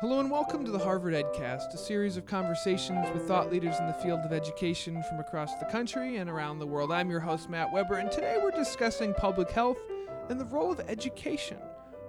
Hello 0.00 0.18
and 0.18 0.30
welcome 0.30 0.64
to 0.64 0.70
the 0.70 0.78
Harvard 0.78 1.12
EdCast, 1.12 1.74
a 1.74 1.76
series 1.76 2.16
of 2.16 2.24
conversations 2.24 3.06
with 3.12 3.28
thought 3.28 3.52
leaders 3.52 3.78
in 3.78 3.86
the 3.86 3.92
field 3.92 4.20
of 4.20 4.32
education 4.32 5.02
from 5.02 5.20
across 5.20 5.54
the 5.56 5.66
country 5.66 6.16
and 6.16 6.30
around 6.30 6.58
the 6.58 6.66
world. 6.66 6.90
I'm 6.90 7.10
your 7.10 7.20
host, 7.20 7.50
Matt 7.50 7.70
Weber, 7.70 7.96
and 7.96 8.10
today 8.10 8.38
we're 8.42 8.50
discussing 8.50 9.12
public 9.12 9.50
health 9.50 9.76
and 10.30 10.40
the 10.40 10.46
role 10.46 10.72
of 10.72 10.80
education. 10.88 11.58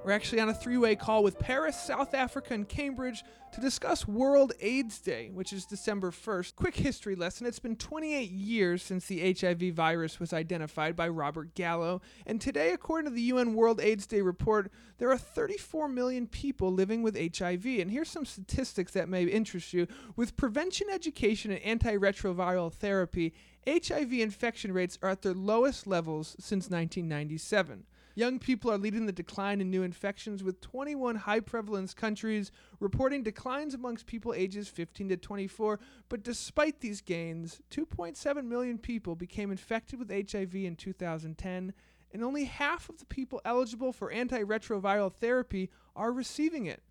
We're 0.03 0.13
actually 0.13 0.41
on 0.41 0.49
a 0.49 0.53
three 0.53 0.77
way 0.77 0.95
call 0.95 1.21
with 1.21 1.37
Paris, 1.37 1.79
South 1.79 2.15
Africa, 2.15 2.55
and 2.55 2.67
Cambridge 2.67 3.23
to 3.51 3.61
discuss 3.61 4.07
World 4.07 4.51
AIDS 4.59 4.99
Day, 4.99 5.29
which 5.31 5.53
is 5.53 5.65
December 5.65 6.09
1st. 6.09 6.55
Quick 6.55 6.75
history 6.75 7.13
lesson 7.13 7.45
it's 7.45 7.59
been 7.59 7.75
28 7.75 8.31
years 8.31 8.81
since 8.81 9.05
the 9.05 9.31
HIV 9.31 9.75
virus 9.75 10.19
was 10.19 10.33
identified 10.33 10.95
by 10.95 11.07
Robert 11.07 11.53
Gallo, 11.53 12.01
and 12.25 12.41
today, 12.41 12.73
according 12.73 13.11
to 13.11 13.15
the 13.15 13.21
UN 13.21 13.53
World 13.53 13.79
AIDS 13.79 14.07
Day 14.07 14.21
report, 14.21 14.71
there 14.97 15.11
are 15.11 15.19
34 15.19 15.87
million 15.87 16.25
people 16.25 16.71
living 16.71 17.03
with 17.03 17.15
HIV. 17.15 17.65
And 17.65 17.91
here's 17.91 18.09
some 18.09 18.25
statistics 18.25 18.93
that 18.93 19.07
may 19.07 19.25
interest 19.25 19.71
you. 19.71 19.85
With 20.15 20.35
prevention 20.35 20.87
education 20.91 21.51
and 21.51 21.79
antiretroviral 21.79 22.73
therapy, 22.73 23.35
HIV 23.67 24.13
infection 24.13 24.73
rates 24.73 24.97
are 25.03 25.09
at 25.09 25.21
their 25.21 25.35
lowest 25.35 25.85
levels 25.85 26.35
since 26.39 26.71
1997. 26.71 27.83
Young 28.13 28.39
people 28.39 28.69
are 28.69 28.77
leading 28.77 29.05
the 29.05 29.11
decline 29.11 29.61
in 29.61 29.69
new 29.69 29.83
infections, 29.83 30.43
with 30.43 30.59
21 30.59 31.15
high 31.15 31.39
prevalence 31.39 31.93
countries 31.93 32.51
reporting 32.79 33.23
declines 33.23 33.73
amongst 33.73 34.05
people 34.05 34.33
ages 34.33 34.67
15 34.67 35.09
to 35.09 35.17
24. 35.17 35.79
But 36.09 36.23
despite 36.23 36.81
these 36.81 37.01
gains, 37.01 37.61
2.7 37.71 38.45
million 38.45 38.77
people 38.77 39.15
became 39.15 39.51
infected 39.51 39.99
with 39.99 40.09
HIV 40.09 40.55
in 40.55 40.75
2010, 40.75 41.73
and 42.13 42.23
only 42.23 42.43
half 42.45 42.89
of 42.89 42.99
the 42.99 43.05
people 43.05 43.39
eligible 43.45 43.93
for 43.93 44.11
antiretroviral 44.11 45.13
therapy 45.13 45.69
are 45.95 46.11
receiving 46.11 46.65
it. 46.65 46.83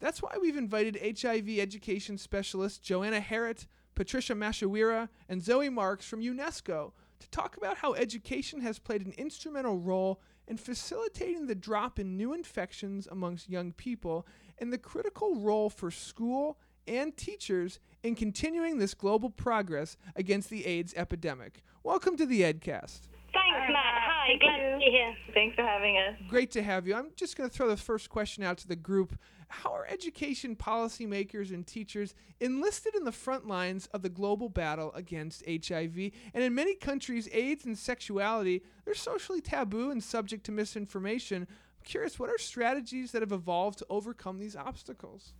That's 0.00 0.20
why 0.20 0.36
we've 0.40 0.56
invited 0.56 1.20
HIV 1.20 1.58
education 1.58 2.18
specialists 2.18 2.78
Joanna 2.78 3.20
Herat, 3.20 3.66
Patricia 3.94 4.34
Machawira, 4.34 5.08
and 5.28 5.42
Zoe 5.42 5.70
Marks 5.70 6.04
from 6.06 6.20
UNESCO 6.20 6.92
to 7.18 7.30
talk 7.30 7.56
about 7.56 7.78
how 7.78 7.94
education 7.94 8.60
has 8.60 8.78
played 8.78 9.04
an 9.04 9.12
instrumental 9.16 9.78
role 9.78 10.20
in 10.48 10.56
facilitating 10.56 11.46
the 11.46 11.54
drop 11.54 11.98
in 11.98 12.16
new 12.16 12.32
infections 12.32 13.08
amongst 13.10 13.48
young 13.48 13.72
people 13.72 14.26
and 14.58 14.72
the 14.72 14.78
critical 14.78 15.36
role 15.36 15.70
for 15.70 15.90
school 15.90 16.58
and 16.86 17.16
teachers 17.16 17.80
in 18.02 18.14
continuing 18.14 18.78
this 18.78 18.94
global 18.94 19.30
progress 19.30 19.96
against 20.14 20.50
the 20.50 20.66
AIDS 20.66 20.94
epidemic. 20.96 21.62
Welcome 21.82 22.16
to 22.16 22.26
the 22.26 22.42
EdCast. 22.42 23.00
Thanks, 23.32 23.72
Matt. 23.72 23.85
Hi, 24.26 24.32
Thank 24.32 24.42
glad 24.42 24.72
to 24.72 24.78
be 24.78 24.90
here. 24.90 25.14
Thanks 25.34 25.54
for 25.54 25.62
having 25.62 25.98
us. 25.98 26.16
Great 26.28 26.50
to 26.50 26.62
have 26.62 26.88
you. 26.88 26.96
I'm 26.96 27.10
just 27.14 27.36
going 27.36 27.48
to 27.48 27.54
throw 27.54 27.68
the 27.68 27.76
first 27.76 28.10
question 28.10 28.42
out 28.42 28.58
to 28.58 28.66
the 28.66 28.74
group. 28.74 29.16
How 29.46 29.72
are 29.72 29.86
education 29.86 30.56
policymakers 30.56 31.50
and 31.54 31.64
teachers 31.64 32.12
enlisted 32.40 32.96
in 32.96 33.04
the 33.04 33.12
front 33.12 33.46
lines 33.46 33.86
of 33.94 34.02
the 34.02 34.08
global 34.08 34.48
battle 34.48 34.92
against 34.94 35.44
HIV? 35.46 36.10
And 36.34 36.42
in 36.42 36.56
many 36.56 36.74
countries, 36.74 37.28
AIDS 37.30 37.66
and 37.66 37.78
sexuality, 37.78 38.62
they're 38.84 38.94
socially 38.94 39.40
taboo 39.40 39.92
and 39.92 40.02
subject 40.02 40.44
to 40.46 40.52
misinformation. 40.52 41.46
I'm 41.48 41.84
curious, 41.84 42.18
what 42.18 42.28
are 42.28 42.38
strategies 42.38 43.12
that 43.12 43.22
have 43.22 43.30
evolved 43.30 43.78
to 43.78 43.86
overcome 43.88 44.40
these 44.40 44.56
obstacles? 44.56 45.34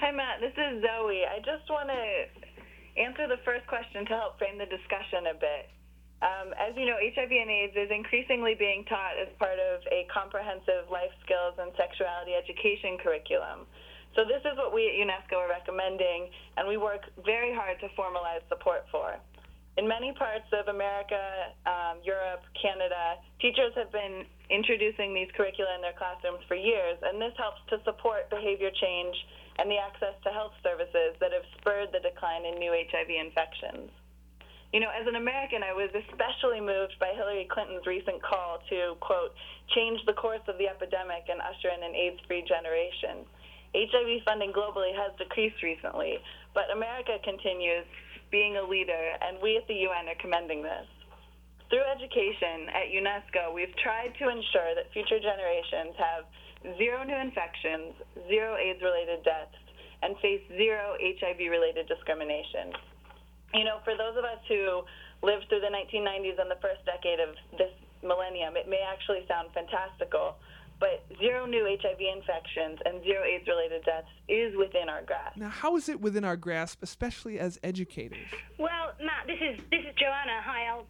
Hi, 0.00 0.10
Matt. 0.10 0.40
This 0.40 0.54
is 0.54 0.82
Zoe. 0.82 1.22
I 1.30 1.38
just 1.38 1.70
want 1.70 1.90
to 1.90 3.00
answer 3.00 3.28
the 3.28 3.38
first 3.44 3.68
question 3.68 4.04
to 4.04 4.14
help 4.14 4.38
frame 4.38 4.58
the 4.58 4.66
discussion 4.66 5.28
a 5.30 5.34
bit. 5.34 5.70
Um, 6.22 6.54
as 6.54 6.70
you 6.78 6.86
know, 6.86 6.94
HIV 7.02 7.34
and 7.34 7.50
AIDS 7.50 7.74
is 7.74 7.90
increasingly 7.90 8.54
being 8.54 8.86
taught 8.86 9.18
as 9.18 9.26
part 9.42 9.58
of 9.58 9.82
a 9.90 10.06
comprehensive 10.06 10.86
life 10.86 11.10
skills 11.26 11.58
and 11.58 11.74
sexuality 11.74 12.38
education 12.38 12.94
curriculum. 13.02 13.66
So, 14.14 14.22
this 14.22 14.38
is 14.46 14.54
what 14.54 14.70
we 14.70 14.86
at 14.86 14.94
UNESCO 15.02 15.42
are 15.42 15.50
recommending, 15.50 16.30
and 16.54 16.68
we 16.68 16.78
work 16.78 17.10
very 17.26 17.50
hard 17.50 17.80
to 17.82 17.90
formalize 17.98 18.46
support 18.46 18.86
for. 18.94 19.18
In 19.80 19.88
many 19.88 20.12
parts 20.12 20.46
of 20.52 20.68
America, 20.68 21.50
um, 21.66 21.98
Europe, 22.04 22.44
Canada, 22.54 23.18
teachers 23.40 23.72
have 23.74 23.90
been 23.90 24.22
introducing 24.46 25.16
these 25.16 25.32
curricula 25.34 25.74
in 25.74 25.82
their 25.82 25.96
classrooms 25.96 26.44
for 26.46 26.54
years, 26.54 27.00
and 27.02 27.18
this 27.18 27.32
helps 27.40 27.64
to 27.72 27.82
support 27.82 28.30
behavior 28.30 28.70
change 28.70 29.16
and 29.58 29.66
the 29.66 29.80
access 29.80 30.14
to 30.22 30.30
health 30.30 30.54
services 30.62 31.16
that 31.18 31.32
have 31.32 31.48
spurred 31.58 31.88
the 31.90 32.00
decline 32.04 32.44
in 32.44 32.60
new 32.60 32.70
HIV 32.70 33.10
infections. 33.10 33.90
You 34.72 34.80
know, 34.80 34.88
as 34.88 35.04
an 35.04 35.20
American, 35.20 35.60
I 35.60 35.76
was 35.76 35.92
especially 35.92 36.56
moved 36.56 36.96
by 36.96 37.12
Hillary 37.12 37.44
Clinton's 37.44 37.84
recent 37.84 38.24
call 38.24 38.64
to, 38.72 38.96
quote, 39.04 39.36
change 39.76 40.00
the 40.08 40.16
course 40.16 40.40
of 40.48 40.56
the 40.56 40.64
epidemic 40.64 41.28
and 41.28 41.44
usher 41.44 41.68
in 41.68 41.84
an 41.84 41.92
AIDS 41.92 42.16
free 42.24 42.40
generation. 42.40 43.28
HIV 43.76 44.24
funding 44.24 44.48
globally 44.48 44.96
has 44.96 45.12
decreased 45.20 45.60
recently, 45.60 46.16
but 46.56 46.72
America 46.72 47.20
continues 47.20 47.84
being 48.32 48.56
a 48.56 48.64
leader, 48.64 49.12
and 49.20 49.36
we 49.44 49.60
at 49.60 49.68
the 49.68 49.76
UN 49.92 50.08
are 50.08 50.16
commending 50.16 50.64
this. 50.64 50.88
Through 51.68 51.84
education 51.92 52.72
at 52.72 52.88
UNESCO, 52.88 53.52
we've 53.52 53.76
tried 53.76 54.16
to 54.16 54.32
ensure 54.32 54.72
that 54.72 54.88
future 54.96 55.20
generations 55.20 55.92
have 56.00 56.24
zero 56.80 57.04
new 57.04 57.16
infections, 57.20 57.92
zero 58.24 58.56
AIDS 58.56 58.80
related 58.80 59.20
deaths, 59.20 59.52
and 60.00 60.16
face 60.24 60.40
zero 60.56 60.96
HIV 60.96 61.44
related 61.52 61.84
discrimination 61.92 62.72
you 63.54 63.64
know, 63.64 63.78
for 63.84 63.96
those 63.96 64.16
of 64.16 64.24
us 64.24 64.40
who 64.48 64.82
lived 65.22 65.46
through 65.48 65.60
the 65.60 65.72
1990s 65.72 66.40
and 66.40 66.50
the 66.50 66.60
first 66.60 66.84
decade 66.84 67.20
of 67.20 67.34
this 67.58 67.72
millennium, 68.02 68.56
it 68.56 68.68
may 68.68 68.80
actually 68.82 69.24
sound 69.28 69.48
fantastical, 69.54 70.36
but 70.80 71.04
zero 71.18 71.46
new 71.46 71.64
HIV 71.64 72.00
infections 72.00 72.80
and 72.84 73.02
zero 73.04 73.22
AIDS 73.22 73.46
related 73.46 73.84
deaths 73.84 74.08
is 74.28 74.56
within 74.56 74.88
our 74.88 75.02
grasp. 75.02 75.36
Now, 75.36 75.50
how 75.50 75.76
is 75.76 75.88
it 75.88 76.00
within 76.00 76.24
our 76.24 76.36
grasp, 76.36 76.82
especially 76.82 77.38
as 77.38 77.58
educators? 77.62 78.26
Well, 78.58 78.92
Matt, 78.98 79.26
this 79.26 79.38
is 79.38 79.62
this 79.70 79.84
is 79.86 79.94
Joanna. 79.94 80.42
Hi, 80.42 80.66
I'll. 80.66 80.86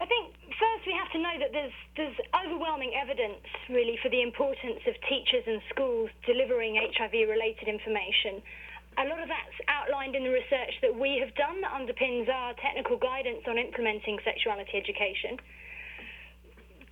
I 0.00 0.06
think 0.06 0.32
first 0.56 0.86
we 0.86 0.94
have 0.96 1.10
to 1.12 1.18
know 1.18 1.36
that 1.40 1.52
there's 1.52 1.76
there's 1.96 2.16
overwhelming 2.32 2.92
evidence 2.94 3.42
really 3.68 3.98
for 4.00 4.08
the 4.08 4.22
importance 4.22 4.80
of 4.86 4.94
teachers 5.08 5.44
and 5.46 5.60
schools 5.74 6.08
delivering 6.24 6.78
HIV 6.78 7.12
related 7.28 7.68
information 7.68 8.40
a 9.00 9.08
lot 9.08 9.20
of 9.24 9.28
that's 9.32 9.58
outlined 9.68 10.12
in 10.12 10.24
the 10.24 10.34
research 10.34 10.76
that 10.84 10.92
we 10.92 11.16
have 11.24 11.32
done 11.34 11.60
that 11.64 11.72
underpins 11.72 12.28
our 12.28 12.52
technical 12.60 13.00
guidance 13.00 13.40
on 13.48 13.56
implementing 13.56 14.20
sexuality 14.24 14.76
education. 14.76 15.40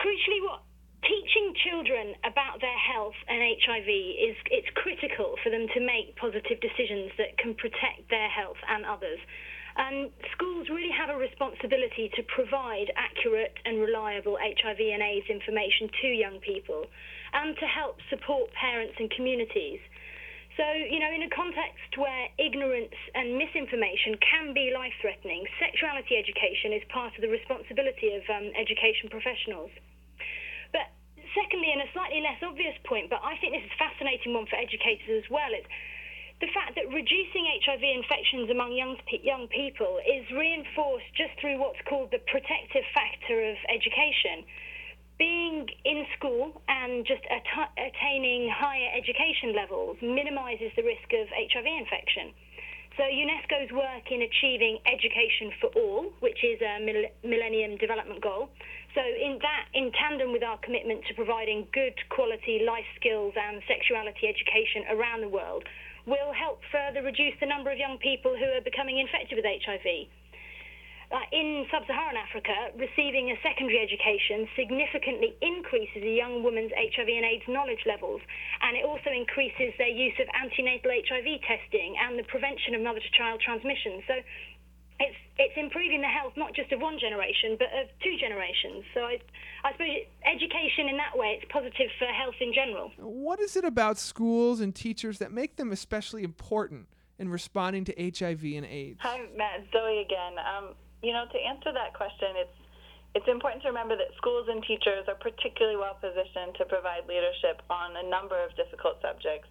Crucially, 0.00 0.40
what 0.48 0.64
teaching 1.04 1.52
children 1.68 2.16
about 2.24 2.64
their 2.64 2.80
health 2.80 3.18
and 3.28 3.38
HIV 3.38 3.88
is 3.88 4.34
it's 4.50 4.70
critical 4.74 5.36
for 5.44 5.50
them 5.50 5.68
to 5.76 5.80
make 5.84 6.16
positive 6.16 6.58
decisions 6.64 7.12
that 7.20 7.36
can 7.36 7.54
protect 7.54 8.08
their 8.08 8.28
health 8.28 8.58
and 8.66 8.88
others. 8.88 9.20
And 9.78 10.10
schools 10.34 10.66
really 10.72 10.90
have 10.90 11.06
a 11.12 11.18
responsibility 11.18 12.10
to 12.16 12.22
provide 12.26 12.90
accurate 12.98 13.54
and 13.62 13.78
reliable 13.78 14.34
HIV 14.40 14.80
and 14.80 15.02
AIDS 15.02 15.30
information 15.30 15.86
to 16.02 16.08
young 16.08 16.40
people 16.40 16.88
and 17.32 17.54
to 17.54 17.66
help 17.68 18.00
support 18.10 18.50
parents 18.58 18.96
and 18.98 19.06
communities. 19.12 19.78
So, 20.58 20.66
you 20.74 20.98
know, 20.98 21.14
in 21.14 21.22
a 21.22 21.30
context 21.30 21.94
where 21.94 22.26
ignorance 22.34 22.98
and 23.14 23.38
misinformation 23.38 24.18
can 24.18 24.50
be 24.50 24.74
life 24.74 24.90
threatening, 24.98 25.46
sexuality 25.62 26.18
education 26.18 26.74
is 26.74 26.82
part 26.90 27.14
of 27.14 27.22
the 27.22 27.30
responsibility 27.30 28.18
of 28.18 28.26
um, 28.26 28.50
education 28.58 29.06
professionals. 29.06 29.70
But 30.74 30.90
secondly, 31.30 31.70
and 31.70 31.86
a 31.86 31.90
slightly 31.94 32.18
less 32.18 32.42
obvious 32.42 32.74
point, 32.90 33.06
but 33.06 33.22
I 33.22 33.38
think 33.38 33.54
this 33.54 33.62
is 33.62 33.70
a 33.70 33.78
fascinating 33.78 34.34
one 34.34 34.50
for 34.50 34.58
educators 34.58 35.22
as 35.22 35.30
well, 35.30 35.54
is 35.54 35.62
the 36.42 36.50
fact 36.50 36.74
that 36.74 36.90
reducing 36.90 37.46
HIV 37.62 37.82
infections 37.82 38.50
among 38.50 38.74
young, 38.74 38.98
young 39.22 39.46
people 39.54 40.02
is 40.02 40.26
reinforced 40.34 41.06
just 41.14 41.38
through 41.38 41.62
what's 41.62 41.78
called 41.86 42.10
the 42.10 42.22
protective 42.26 42.82
factor 42.90 43.46
of 43.46 43.54
education 43.70 44.42
being 45.18 45.66
in 45.84 46.06
school 46.16 46.62
and 46.68 47.04
just 47.04 47.22
att- 47.26 47.74
attaining 47.76 48.48
higher 48.48 48.90
education 48.94 49.52
levels 49.54 49.98
minimizes 50.00 50.70
the 50.76 50.82
risk 50.82 51.12
of 51.12 51.28
HIV 51.28 51.66
infection. 51.66 52.32
So 52.96 53.04
UNESCO's 53.04 53.70
work 53.70 54.10
in 54.10 54.22
achieving 54.22 54.78
education 54.86 55.52
for 55.60 55.70
all, 55.78 56.10
which 56.18 56.42
is 56.42 56.58
a 56.60 56.82
Millennium 57.22 57.76
Development 57.78 58.20
Goal. 58.20 58.50
So 58.94 59.02
in 59.02 59.38
that, 59.38 59.70
in 59.74 59.92
tandem 59.92 60.32
with 60.32 60.42
our 60.42 60.58
commitment 60.58 61.06
to 61.06 61.14
providing 61.14 61.68
good 61.72 61.94
quality 62.08 62.66
life 62.66 62.86
skills 62.98 63.34
and 63.38 63.62
sexuality 63.68 64.26
education 64.26 64.82
around 64.90 65.20
the 65.20 65.28
world, 65.28 65.62
will 66.06 66.32
help 66.32 66.58
further 66.72 67.02
reduce 67.02 67.38
the 67.38 67.46
number 67.46 67.70
of 67.70 67.78
young 67.78 67.98
people 67.98 68.34
who 68.34 68.50
are 68.58 68.62
becoming 68.62 68.98
infected 68.98 69.36
with 69.36 69.46
HIV 69.46 70.08
uh, 71.10 71.24
in 71.32 71.64
sub 71.72 71.86
Saharan 71.86 72.16
Africa, 72.16 72.52
receiving 72.76 73.32
a 73.32 73.36
secondary 73.40 73.80
education 73.80 74.44
significantly 74.52 75.32
increases 75.40 76.04
a 76.04 76.12
young 76.12 76.42
woman's 76.42 76.72
HIV 76.76 77.08
and 77.08 77.24
AIDS 77.24 77.48
knowledge 77.48 77.80
levels, 77.86 78.20
and 78.60 78.76
it 78.76 78.84
also 78.84 79.08
increases 79.08 79.72
their 79.78 79.88
use 79.88 80.12
of 80.20 80.28
antenatal 80.36 80.92
HIV 80.92 81.40
testing 81.48 81.96
and 81.96 82.18
the 82.18 82.28
prevention 82.28 82.76
of 82.76 82.84
mother 82.84 83.00
to 83.00 83.10
child 83.16 83.40
transmission. 83.40 84.04
So, 84.04 84.14
it's 85.00 85.16
it's 85.38 85.54
improving 85.56 86.00
the 86.02 86.08
health 86.08 86.32
not 86.36 86.54
just 86.54 86.72
of 86.72 86.80
one 86.80 86.98
generation 86.98 87.56
but 87.58 87.68
of 87.70 87.86
two 88.02 88.16
generations. 88.18 88.84
So 88.94 89.00
I 89.02 89.18
I 89.64 89.72
suppose 89.72 89.90
education 90.26 90.88
in 90.90 90.96
that 90.96 91.16
way 91.16 91.38
it's 91.38 91.46
positive 91.52 91.90
for 91.98 92.06
health 92.06 92.34
in 92.40 92.52
general. 92.52 92.90
What 92.98 93.38
is 93.38 93.56
it 93.56 93.64
about 93.64 93.98
schools 93.98 94.60
and 94.60 94.74
teachers 94.74 95.18
that 95.18 95.30
make 95.30 95.56
them 95.56 95.70
especially 95.70 96.24
important 96.24 96.86
in 97.18 97.28
responding 97.28 97.84
to 97.84 97.94
HIV 97.96 98.42
and 98.42 98.66
AIDS? 98.66 98.98
Hi, 99.02 99.26
Matt. 99.36 99.66
Zoe 99.72 100.02
again. 100.02 100.34
Um, 100.38 100.74
you 101.02 101.12
know, 101.12 101.26
to 101.30 101.38
answer 101.38 101.72
that 101.72 101.94
question, 101.94 102.34
it's 102.36 102.58
it's 103.16 103.26
important 103.26 103.62
to 103.64 103.72
remember 103.72 103.96
that 103.96 104.12
schools 104.20 104.46
and 104.52 104.62
teachers 104.68 105.08
are 105.08 105.16
particularly 105.16 105.80
well 105.80 105.96
positioned 105.96 106.54
to 106.60 106.68
provide 106.68 107.08
leadership 107.08 107.64
on 107.70 107.96
a 107.96 108.04
number 108.04 108.36
of 108.36 108.54
difficult 108.54 109.00
subjects 109.00 109.48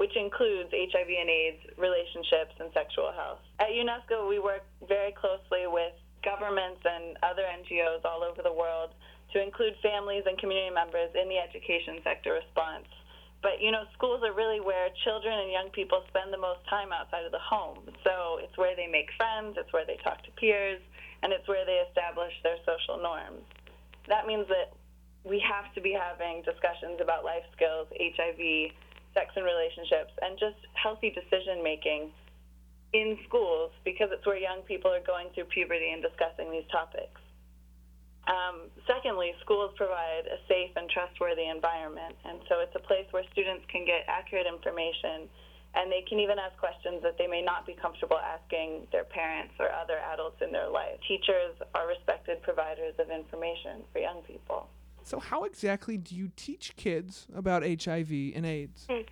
which 0.00 0.16
includes 0.16 0.72
HIV 0.72 1.12
and 1.12 1.28
AIDS, 1.28 1.60
relationships, 1.76 2.56
and 2.56 2.72
sexual 2.72 3.12
health. 3.12 3.44
At 3.60 3.68
UNESCO, 3.68 4.24
we 4.24 4.38
work 4.38 4.64
very 4.88 5.12
closely 5.12 5.68
with 5.68 5.92
governments 6.24 6.80
and 6.88 7.20
other 7.20 7.44
NGOs 7.44 8.00
all 8.08 8.24
over 8.24 8.40
the 8.40 8.52
world 8.52 8.96
to 9.36 9.42
include 9.42 9.76
families 9.82 10.24
and 10.24 10.38
community 10.38 10.72
members 10.72 11.12
in 11.12 11.28
the 11.28 11.36
education 11.36 12.00
sector 12.00 12.32
response. 12.32 12.88
But 13.44 13.60
you 13.60 13.72
know, 13.72 13.84
schools 13.92 14.24
are 14.24 14.32
really 14.32 14.60
where 14.60 14.88
children 15.04 15.36
and 15.36 15.52
young 15.52 15.68
people 15.68 16.00
spend 16.08 16.32
the 16.32 16.40
most 16.40 16.60
time 16.68 16.92
outside 16.92 17.28
of 17.28 17.32
the 17.32 17.44
home. 17.44 17.84
So 18.00 18.40
it's 18.40 18.56
where 18.56 18.76
they 18.76 18.88
make 18.88 19.08
friends, 19.20 19.60
it's 19.60 19.72
where 19.72 19.84
they 19.84 20.00
talk 20.04 20.24
to 20.24 20.30
peers, 20.32 20.80
and 21.22 21.32
it's 21.32 21.46
where 21.48 21.64
they 21.64 21.82
establish 21.88 22.32
their 22.42 22.56
social 22.64 23.00
norms. 23.02 23.44
That 24.08 24.26
means 24.26 24.46
that 24.48 24.72
we 25.24 25.42
have 25.44 25.72
to 25.74 25.80
be 25.80 25.92
having 25.92 26.42
discussions 26.42 27.00
about 27.00 27.24
life 27.24 27.44
skills, 27.52 27.88
HIV, 27.92 28.72
sex 29.12 29.34
and 29.36 29.44
relationships, 29.44 30.12
and 30.22 30.38
just 30.38 30.56
healthy 30.74 31.10
decision 31.10 31.62
making 31.62 32.10
in 32.92 33.18
schools 33.28 33.70
because 33.84 34.08
it's 34.10 34.26
where 34.26 34.38
young 34.38 34.62
people 34.66 34.90
are 34.90 35.04
going 35.04 35.28
through 35.34 35.44
puberty 35.52 35.92
and 35.92 36.02
discussing 36.02 36.50
these 36.50 36.66
topics. 36.72 37.20
Um, 38.26 38.70
secondly, 38.86 39.32
schools 39.40 39.72
provide 39.76 40.26
a 40.26 40.38
safe 40.46 40.70
and 40.76 40.88
trustworthy 40.90 41.48
environment, 41.48 42.14
and 42.24 42.40
so 42.48 42.60
it's 42.60 42.74
a 42.76 42.84
place 42.84 43.06
where 43.10 43.24
students 43.32 43.64
can 43.68 43.84
get 43.84 44.04
accurate 44.08 44.46
information 44.46 45.28
and 45.74 45.90
they 45.90 46.02
can 46.08 46.18
even 46.18 46.38
ask 46.38 46.56
questions 46.58 47.02
that 47.02 47.16
they 47.18 47.26
may 47.26 47.42
not 47.42 47.66
be 47.66 47.74
comfortable 47.74 48.18
asking 48.18 48.86
their 48.90 49.04
parents 49.04 49.54
or 49.58 49.70
other 49.70 49.98
adults 50.12 50.42
in 50.42 50.50
their 50.50 50.68
life. 50.68 50.98
Teachers 51.06 51.54
are 51.74 51.86
respected 51.86 52.42
providers 52.42 52.94
of 52.98 53.10
information 53.10 53.82
for 53.92 54.00
young 54.00 54.22
people. 54.26 54.68
So, 55.02 55.18
how 55.18 55.44
exactly 55.44 55.96
do 55.96 56.14
you 56.14 56.30
teach 56.36 56.76
kids 56.76 57.26
about 57.34 57.62
HIV 57.62 58.34
and 58.34 58.44
AIDS? 58.44 58.86
Mm. 58.90 59.06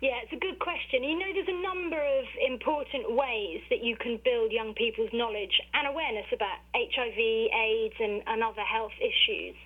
Yeah, 0.00 0.20
it's 0.20 0.32
a 0.34 0.38
good 0.38 0.58
question. 0.58 1.02
You 1.02 1.18
know, 1.18 1.32
there's 1.32 1.48
a 1.48 1.62
number 1.62 1.96
of 1.96 2.24
important 2.44 3.16
ways 3.16 3.64
that 3.70 3.82
you 3.82 3.96
can 3.96 4.20
build 4.22 4.52
young 4.52 4.74
people's 4.74 5.08
knowledge 5.14 5.56
and 5.72 5.88
awareness 5.88 6.26
about 6.28 6.60
HIV, 6.76 7.16
AIDS, 7.16 7.94
and, 7.98 8.20
and 8.26 8.42
other 8.42 8.60
health 8.68 8.92
issues. 9.00 9.56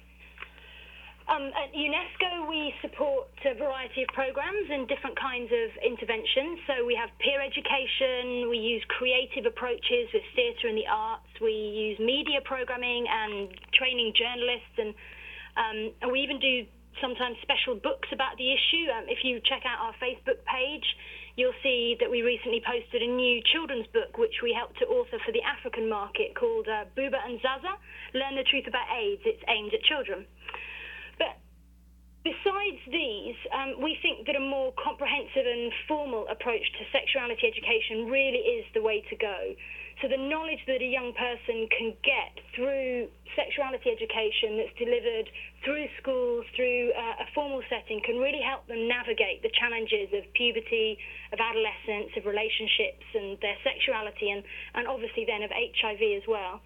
Um, 1.29 1.53
at 1.53 1.77
UNESCO, 1.77 2.49
we 2.49 2.73
support 2.81 3.29
a 3.45 3.53
variety 3.53 4.01
of 4.01 4.09
programs 4.17 4.65
and 4.73 4.89
different 4.89 5.13
kinds 5.21 5.53
of 5.53 5.69
interventions. 5.85 6.57
So 6.65 6.89
we 6.89 6.97
have 6.97 7.13
peer 7.21 7.37
education, 7.45 8.49
we 8.49 8.57
use 8.57 8.81
creative 8.89 9.45
approaches 9.45 10.09
with 10.09 10.25
theatre 10.33 10.73
and 10.73 10.79
the 10.79 10.89
arts, 10.89 11.29
we 11.45 11.53
use 11.53 12.01
media 12.01 12.41
programming 12.49 13.05
and 13.05 13.53
training 13.77 14.17
journalists 14.17 14.73
and 14.81 14.97
um, 15.59 15.93
and 16.01 16.09
we 16.13 16.21
even 16.25 16.41
do 16.41 16.65
sometimes 17.03 17.37
special 17.43 17.75
books 17.77 18.09
about 18.13 18.39
the 18.39 18.49
issue. 18.49 18.89
Um, 18.89 19.05
if 19.11 19.21
you 19.21 19.43
check 19.45 19.69
out 19.69 19.85
our 19.85 19.95
Facebook 20.01 20.41
page, 20.49 20.87
you'll 21.37 21.57
see 21.63 21.97
that 22.01 22.09
we 22.09 22.23
recently 22.23 22.63
posted 22.65 23.03
a 23.03 23.11
new 23.11 23.43
children's 23.53 23.87
book 23.93 24.17
which 24.17 24.41
we 24.41 24.57
helped 24.57 24.79
to 24.81 24.87
author 24.87 25.19
for 25.27 25.33
the 25.33 25.43
African 25.43 25.91
market 25.91 26.33
called 26.39 26.69
uh, 26.73 26.89
Buba 26.97 27.21
and 27.21 27.37
Zaza 27.43 27.77
Learn 28.15 28.39
the 28.39 28.47
Truth 28.49 28.65
About 28.67 28.89
AIDS. 28.97 29.21
It's 29.29 29.45
aimed 29.45 29.75
at 29.75 29.83
children. 29.85 30.25
But 31.19 31.37
besides 32.25 32.81
these, 32.91 33.37
um, 33.53 33.83
we 33.83 33.99
think 34.03 34.27
that 34.27 34.37
a 34.37 34.41
more 34.41 34.73
comprehensive 34.83 35.47
and 35.47 35.73
formal 35.87 36.27
approach 36.31 36.65
to 36.79 36.83
sexuality 36.93 37.47
education 37.47 38.07
really 38.07 38.63
is 38.63 38.65
the 38.75 38.83
way 38.83 39.05
to 39.11 39.17
go. 39.17 39.55
So 40.01 40.07
the 40.07 40.17
knowledge 40.17 40.63
that 40.71 40.79
a 40.79 40.87
young 40.87 41.11
person 41.11 41.67
can 41.75 41.91
get 42.07 42.39
through 42.55 43.11
sexuality 43.35 43.91
education 43.91 44.55
that's 44.63 44.75
delivered 44.79 45.27
through 45.67 45.91
schools, 45.99 46.47
through 46.55 46.95
uh, 46.95 47.25
a 47.25 47.27
formal 47.35 47.63
setting, 47.67 47.99
can 48.07 48.23
really 48.23 48.39
help 48.39 48.67
them 48.71 48.87
navigate 48.87 49.43
the 49.43 49.51
challenges 49.59 50.07
of 50.15 50.23
puberty, 50.39 50.99
of 51.35 51.43
adolescence, 51.43 52.15
of 52.15 52.31
relationships 52.31 53.03
and 53.11 53.43
their 53.43 53.59
sexuality, 53.67 54.31
and, 54.31 54.47
and 54.79 54.87
obviously 54.87 55.27
then 55.27 55.43
of 55.43 55.51
HIV 55.51 56.03
as 56.15 56.23
well. 56.31 56.63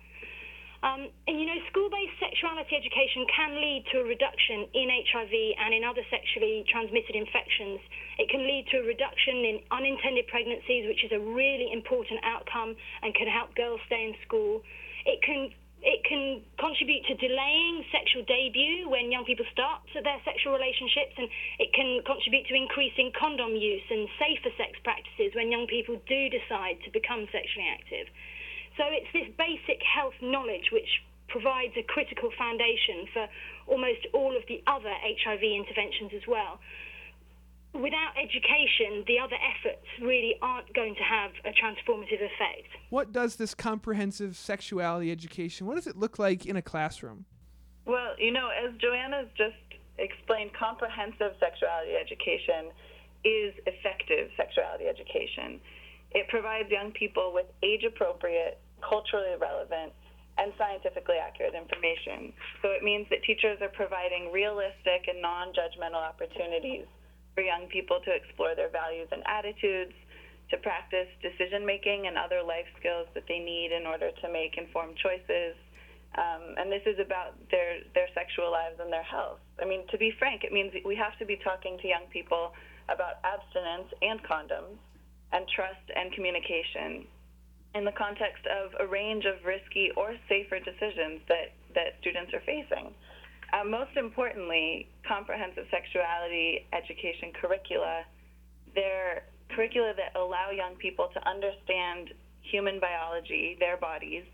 Um, 0.82 1.06
and 1.30 1.38
you 1.38 1.46
know, 1.46 1.62
school 1.70 1.86
based 1.94 2.18
sexuality 2.18 2.74
education 2.74 3.22
can 3.30 3.54
lead 3.54 3.86
to 3.94 4.02
a 4.02 4.04
reduction 4.04 4.66
in 4.74 4.90
HIV 4.90 5.34
and 5.62 5.70
in 5.70 5.86
other 5.86 6.02
sexually 6.10 6.66
transmitted 6.66 7.14
infections. 7.14 7.78
It 8.18 8.26
can 8.28 8.42
lead 8.42 8.66
to 8.74 8.82
a 8.82 8.84
reduction 8.84 9.46
in 9.46 9.62
unintended 9.70 10.26
pregnancies, 10.26 10.90
which 10.90 11.06
is 11.06 11.14
a 11.14 11.22
really 11.22 11.70
important 11.70 12.18
outcome 12.26 12.74
and 13.02 13.14
can 13.14 13.30
help 13.30 13.54
girls 13.54 13.78
stay 13.86 14.10
in 14.10 14.14
school. 14.26 14.66
It 15.06 15.22
can 15.22 15.54
it 15.82 16.02
can 16.06 16.42
contribute 16.62 17.02
to 17.10 17.14
delaying 17.18 17.82
sexual 17.90 18.22
debut 18.22 18.86
when 18.86 19.10
young 19.10 19.26
people 19.26 19.46
start 19.50 19.82
their 19.94 20.22
sexual 20.22 20.54
relationships, 20.54 21.14
and 21.18 21.26
it 21.58 21.74
can 21.74 22.02
contribute 22.06 22.46
to 22.46 22.54
increasing 22.54 23.10
condom 23.18 23.54
use 23.58 23.82
and 23.90 24.06
safer 24.18 24.54
sex 24.54 24.78
practices 24.86 25.34
when 25.34 25.50
young 25.50 25.66
people 25.66 25.98
do 26.06 26.30
decide 26.30 26.78
to 26.86 26.90
become 26.94 27.26
sexually 27.34 27.66
active. 27.66 28.06
So 28.76 28.84
it's 28.88 29.10
this 29.12 29.28
basic 29.36 29.82
health 29.82 30.14
knowledge 30.22 30.72
which 30.72 30.88
provides 31.28 31.72
a 31.76 31.82
critical 31.82 32.30
foundation 32.36 33.08
for 33.12 33.26
almost 33.66 34.06
all 34.12 34.36
of 34.36 34.42
the 34.48 34.62
other 34.66 34.92
HIV 34.92 35.42
interventions 35.42 36.12
as 36.14 36.26
well. 36.28 36.60
Without 37.72 38.12
education, 38.20 39.02
the 39.06 39.18
other 39.18 39.36
efforts 39.40 39.86
really 40.00 40.36
aren't 40.42 40.72
going 40.74 40.94
to 40.94 41.02
have 41.02 41.32
a 41.46 41.56
transformative 41.56 42.20
effect. 42.20 42.68
What 42.90 43.12
does 43.12 43.36
this 43.36 43.54
comprehensive 43.54 44.36
sexuality 44.36 45.10
education, 45.10 45.66
what 45.66 45.76
does 45.76 45.86
it 45.86 45.96
look 45.96 46.18
like 46.18 46.44
in 46.44 46.56
a 46.56 46.62
classroom? 46.62 47.24
Well, 47.86 48.12
you 48.18 48.30
know, 48.30 48.50
as 48.50 48.76
Joanna's 48.78 49.28
just 49.36 49.56
explained, 49.98 50.52
comprehensive 50.52 51.32
sexuality 51.40 51.96
education 51.96 52.70
is 53.24 53.54
effective 53.66 54.30
sexuality 54.36 54.84
education. 54.86 55.60
It 56.12 56.28
provides 56.28 56.68
young 56.70 56.92
people 56.92 57.32
with 57.32 57.46
age 57.62 57.84
appropriate, 57.84 58.60
culturally 58.82 59.34
relevant, 59.40 59.92
and 60.38 60.52
scientifically 60.56 61.20
accurate 61.20 61.54
information. 61.54 62.32
So 62.64 62.72
it 62.72 62.82
means 62.82 63.06
that 63.10 63.22
teachers 63.24 63.60
are 63.60 63.72
providing 63.72 64.32
realistic 64.32 65.08
and 65.08 65.20
non 65.20 65.52
judgmental 65.52 66.00
opportunities 66.00 66.88
for 67.34 67.42
young 67.42 67.68
people 67.68 68.00
to 68.04 68.10
explore 68.12 68.54
their 68.54 68.70
values 68.70 69.08
and 69.12 69.22
attitudes, 69.26 69.92
to 70.50 70.56
practice 70.60 71.08
decision 71.20 71.64
making 71.64 72.06
and 72.06 72.16
other 72.16 72.42
life 72.44 72.68
skills 72.78 73.08
that 73.14 73.24
they 73.28 73.40
need 73.40 73.72
in 73.72 73.86
order 73.86 74.10
to 74.20 74.26
make 74.32 74.56
informed 74.56 74.96
choices. 74.96 75.56
Um, 76.12 76.60
and 76.60 76.68
this 76.68 76.84
is 76.84 77.00
about 77.00 77.40
their, 77.50 77.80
their 77.96 78.08
sexual 78.12 78.52
lives 78.52 78.76
and 78.76 78.92
their 78.92 79.04
health. 79.04 79.40
I 79.56 79.64
mean, 79.64 79.88
to 79.88 79.96
be 79.96 80.12
frank, 80.18 80.44
it 80.44 80.52
means 80.52 80.72
we 80.84 80.96
have 80.96 81.16
to 81.20 81.24
be 81.24 81.40
talking 81.40 81.78
to 81.80 81.88
young 81.88 82.04
people 82.12 82.52
about 82.92 83.24
abstinence 83.24 83.88
and 84.04 84.20
condoms 84.20 84.76
and 85.32 85.48
trust 85.48 85.80
and 85.96 86.12
communication 86.12 87.08
in 87.74 87.84
the 87.84 87.92
context 87.92 88.44
of 88.46 88.72
a 88.80 88.86
range 88.86 89.24
of 89.24 89.44
risky 89.44 89.90
or 89.96 90.14
safer 90.28 90.58
decisions 90.58 91.20
that, 91.28 91.56
that 91.74 91.96
students 92.00 92.32
are 92.34 92.42
facing. 92.44 92.92
Uh, 93.52 93.64
most 93.64 93.96
importantly, 93.96 94.88
comprehensive 95.06 95.64
sexuality 95.70 96.66
education 96.72 97.32
curricula, 97.40 98.04
they're 98.74 99.24
curricula 99.54 99.92
that 99.96 100.18
allow 100.18 100.50
young 100.50 100.74
people 100.76 101.08
to 101.12 101.20
understand 101.28 102.12
human 102.40 102.80
biology, 102.80 103.56
their 103.60 103.76
bodies, 103.76 104.24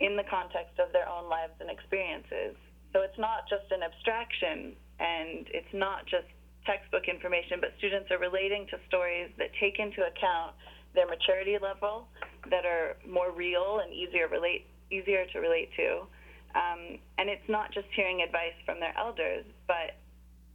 in 0.00 0.16
the 0.16 0.24
context 0.30 0.78
of 0.78 0.92
their 0.92 1.08
own 1.08 1.28
lives 1.28 1.56
and 1.60 1.70
experiences. 1.70 2.54
So 2.92 3.02
it's 3.02 3.18
not 3.18 3.48
just 3.48 3.66
an 3.72 3.82
abstraction 3.82 4.76
and 5.00 5.48
it's 5.50 5.72
not 5.72 6.06
just 6.06 6.28
textbook 6.66 7.08
information, 7.08 7.58
but 7.60 7.72
students 7.78 8.10
are 8.10 8.18
relating 8.18 8.66
to 8.70 8.76
stories 8.86 9.30
that 9.38 9.48
take 9.60 9.78
into 9.78 10.04
account 10.04 10.54
their 10.94 11.06
maturity 11.06 11.56
level, 11.60 12.08
that 12.50 12.64
are 12.64 12.96
more 13.08 13.30
real 13.30 13.80
and 13.82 13.92
easier 13.92 14.28
relate 14.28 14.66
easier 14.90 15.26
to 15.32 15.38
relate 15.38 15.70
to. 15.76 16.06
Um, 16.54 16.98
and 17.18 17.28
it's 17.28 17.46
not 17.48 17.72
just 17.72 17.86
hearing 17.94 18.22
advice 18.22 18.56
from 18.64 18.80
their 18.80 18.96
elders, 18.96 19.44
but 19.66 19.96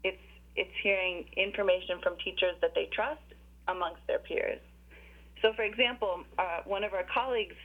it's 0.03 0.21
it's 0.55 0.73
hearing 0.81 1.25
information 1.37 1.99
from 2.01 2.17
teachers 2.23 2.55
that 2.61 2.73
they 2.75 2.89
trust 2.93 3.21
amongst 3.67 4.01
their 4.07 4.19
peers. 4.19 4.61
So, 5.41 5.53
for 5.55 5.63
example, 5.63 6.23
uh, 6.37 6.61
one 6.65 6.83
of 6.83 6.93
our 6.93 7.05
colleagues 7.13 7.55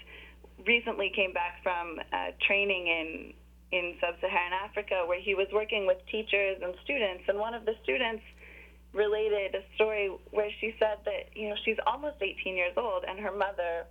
recently 0.66 1.12
came 1.14 1.32
back 1.32 1.62
from 1.62 1.98
uh, 2.12 2.34
training 2.46 2.86
in 2.86 3.32
in 3.70 3.94
sub-Saharan 4.00 4.52
Africa, 4.64 5.04
where 5.06 5.20
he 5.20 5.34
was 5.34 5.46
working 5.52 5.86
with 5.86 5.98
teachers 6.10 6.56
and 6.62 6.74
students, 6.84 7.24
and 7.28 7.38
one 7.38 7.52
of 7.52 7.66
the 7.66 7.74
students 7.82 8.22
related 8.94 9.54
a 9.54 9.62
story 9.74 10.10
where 10.30 10.48
she 10.60 10.74
said 10.78 10.96
that 11.04 11.28
you 11.34 11.48
know 11.48 11.56
she's 11.64 11.76
almost 11.86 12.16
18 12.20 12.56
years 12.56 12.72
old 12.76 13.04
and 13.06 13.20
her 13.20 13.32
mother 13.32 13.84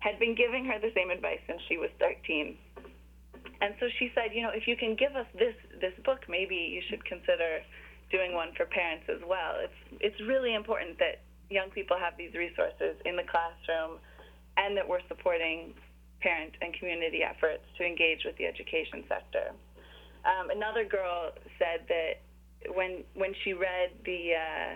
had 0.00 0.18
been 0.18 0.34
giving 0.34 0.64
her 0.64 0.80
the 0.80 0.92
same 0.94 1.10
advice 1.10 1.40
since 1.46 1.60
she 1.68 1.76
was 1.76 1.90
13. 2.00 2.56
And 3.60 3.74
so 3.78 3.86
she 3.98 4.10
said, 4.14 4.32
you 4.32 4.42
know, 4.42 4.50
if 4.52 4.66
you 4.66 4.76
can 4.76 4.96
give 4.96 5.14
us 5.16 5.26
this 5.36 5.54
this 5.80 5.92
book, 6.04 6.24
maybe 6.28 6.56
you 6.56 6.80
should 6.88 7.04
consider 7.04 7.60
doing 8.10 8.34
one 8.34 8.52
for 8.56 8.66
parents 8.66 9.04
as 9.08 9.20
well. 9.28 9.60
It's 9.60 9.80
it's 10.00 10.20
really 10.26 10.54
important 10.54 10.98
that 10.98 11.20
young 11.50 11.68
people 11.70 11.96
have 11.98 12.16
these 12.16 12.32
resources 12.32 12.96
in 13.04 13.16
the 13.16 13.26
classroom 13.28 14.00
and 14.56 14.76
that 14.76 14.88
we're 14.88 15.04
supporting 15.08 15.74
parent 16.20 16.52
and 16.60 16.72
community 16.74 17.20
efforts 17.22 17.64
to 17.76 17.84
engage 17.84 18.24
with 18.24 18.36
the 18.36 18.46
education 18.46 19.04
sector. 19.08 19.52
Um, 20.24 20.50
another 20.50 20.84
girl 20.84 21.32
said 21.58 21.84
that 21.88 22.20
when 22.76 23.04
when 23.14 23.32
she 23.44 23.52
read 23.52 23.92
the 24.04 24.36
uh, 24.36 24.70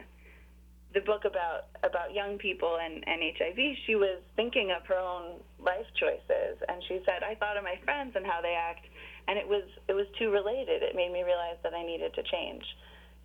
the 0.95 1.03
book 1.03 1.27
about 1.27 1.67
about 1.83 2.15
young 2.15 2.39
people 2.39 2.79
and, 2.79 3.03
and 3.07 3.21
HIV, 3.35 3.59
she 3.85 3.99
was 3.99 4.23
thinking 4.37 4.71
of 4.71 4.87
her 4.87 4.97
own 4.97 5.43
life 5.59 5.87
choices, 5.99 6.57
and 6.71 6.83
she 6.87 7.03
said, 7.05 7.27
"I 7.27 7.35
thought 7.35 7.59
of 7.59 7.65
my 7.65 7.77
friends 7.85 8.15
and 8.15 8.25
how 8.25 8.41
they 8.41 8.55
act, 8.55 8.87
and 9.27 9.37
it 9.37 9.47
was 9.47 9.67
it 9.89 9.93
was 9.93 10.07
too 10.19 10.31
related. 10.31 10.83
It 10.83 10.95
made 10.95 11.13
me 11.13 11.23
realize 11.27 11.59
that 11.63 11.75
I 11.75 11.83
needed 11.83 12.15
to 12.15 12.23
change." 12.23 12.65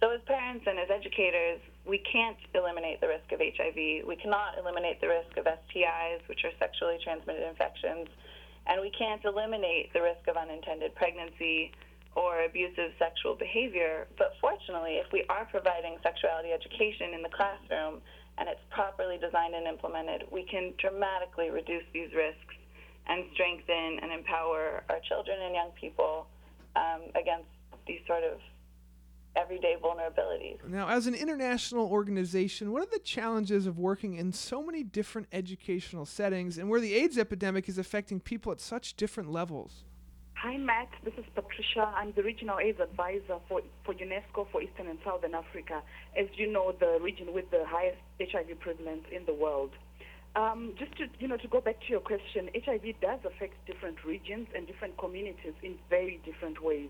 So, 0.01 0.09
as 0.09 0.21
parents 0.25 0.65
and 0.65 0.79
as 0.79 0.89
educators, 0.89 1.59
we 1.85 1.99
can't 1.99 2.39
eliminate 2.55 3.01
the 3.01 3.07
risk 3.07 3.29
of 3.31 3.39
HIV. 3.39 4.07
We 4.07 4.15
cannot 4.15 4.57
eliminate 4.57 4.99
the 5.01 5.09
risk 5.09 5.37
of 5.37 5.45
STIs, 5.45 6.25
which 6.27 6.43
are 6.45 6.55
sexually 6.57 6.97
transmitted 7.03 7.43
infections, 7.47 8.07
and 8.65 8.81
we 8.81 8.89
can't 8.97 9.23
eliminate 9.25 9.93
the 9.93 10.01
risk 10.01 10.25
of 10.27 10.37
unintended 10.37 10.95
pregnancy 10.95 11.71
or 12.19 12.43
abusive 12.43 12.91
sexual 12.99 13.33
behavior. 13.33 14.05
But 14.17 14.33
fortunately, 14.41 14.99
if 14.99 15.07
we 15.13 15.23
are 15.29 15.45
providing 15.45 15.95
sexuality 16.03 16.51
education 16.51 17.13
in 17.15 17.23
the 17.23 17.31
classroom 17.31 18.01
and 18.37 18.49
it's 18.49 18.59
properly 18.69 19.17
designed 19.17 19.55
and 19.55 19.65
implemented, 19.65 20.27
we 20.29 20.43
can 20.43 20.73
dramatically 20.77 21.49
reduce 21.49 21.87
these 21.93 22.11
risks 22.13 22.55
and 23.07 23.23
strengthen 23.33 24.03
and 24.03 24.11
empower 24.11 24.83
our 24.89 24.99
children 25.07 25.37
and 25.41 25.55
young 25.55 25.71
people 25.79 26.27
um, 26.75 27.07
against 27.15 27.47
these 27.87 28.01
sort 28.05 28.23
of 28.23 28.39
everyday 29.37 29.75
vulnerabilities. 29.81 30.57
Now, 30.67 30.89
as 30.89 31.07
an 31.07 31.15
international 31.15 31.87
organization, 31.87 32.73
what 32.73 32.83
are 32.83 32.91
the 32.91 32.99
challenges 32.99 33.65
of 33.65 33.79
working 33.79 34.15
in 34.15 34.33
so 34.33 34.61
many 34.61 34.83
different 34.83 35.27
educational 35.31 36.05
settings 36.05 36.57
and 36.57 36.69
where 36.69 36.81
the 36.81 36.93
AIDS 36.95 37.17
epidemic 37.17 37.69
is 37.69 37.77
affecting 37.77 38.19
people 38.19 38.51
at 38.51 38.59
such 38.59 38.95
different 38.95 39.31
levels? 39.31 39.85
Hi, 40.41 40.55
Matt. 40.55 40.87
This 41.03 41.15
is 41.17 41.25
Patricia. 41.35 41.91
I'm 41.93 42.13
the 42.15 42.23
Regional 42.23 42.59
AIDS 42.59 42.79
Advisor 42.79 43.43
for, 43.49 43.59
for 43.83 43.93
UNESCO 43.93 44.47
for 44.53 44.61
Eastern 44.61 44.87
and 44.87 44.97
Southern 45.03 45.35
Africa. 45.35 45.83
As 46.17 46.27
you 46.35 46.49
know, 46.49 46.73
the 46.79 46.97
region 47.03 47.33
with 47.33 47.51
the 47.51 47.65
highest 47.67 47.99
HIV 48.21 48.57
prevalence 48.61 49.03
in 49.11 49.25
the 49.25 49.33
world. 49.33 49.71
Um, 50.37 50.75
just 50.79 50.95
to 50.95 51.07
you 51.19 51.27
know, 51.27 51.35
to 51.35 51.47
go 51.49 51.59
back 51.59 51.81
to 51.81 51.87
your 51.89 51.99
question, 51.99 52.47
HIV 52.55 53.01
does 53.01 53.19
affect 53.27 53.59
different 53.67 54.05
regions 54.05 54.47
and 54.55 54.65
different 54.65 54.97
communities 54.97 55.59
in 55.61 55.75
very 55.89 56.21
different 56.23 56.63
ways. 56.63 56.87